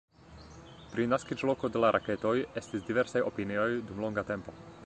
Pri 0.93 1.05
naskiĝloko 1.11 1.71
de 1.75 1.83
la 1.85 1.93
raketoj 1.97 2.33
estis 2.63 2.91
diversaj 2.91 3.25
opinioj 3.33 3.71
dum 3.91 4.07
longa 4.09 4.29
tempo. 4.35 4.61